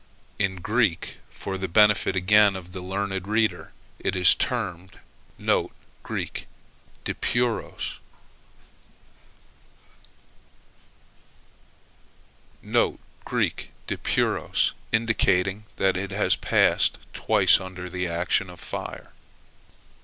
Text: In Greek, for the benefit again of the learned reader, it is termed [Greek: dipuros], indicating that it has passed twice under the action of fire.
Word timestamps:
In 0.39 0.55
Greek, 0.55 1.17
for 1.29 1.59
the 1.59 1.67
benefit 1.67 2.15
again 2.15 2.55
of 2.55 2.71
the 2.71 2.81
learned 2.81 3.27
reader, 3.27 3.71
it 3.99 4.15
is 4.15 4.33
termed 4.33 4.99
[Greek: 6.01 6.47
dipuros], 7.05 7.99
indicating 14.91 15.65
that 15.75 15.95
it 15.95 16.09
has 16.09 16.35
passed 16.35 16.97
twice 17.13 17.59
under 17.59 17.87
the 17.87 18.07
action 18.07 18.49
of 18.49 18.59
fire. 18.59 19.11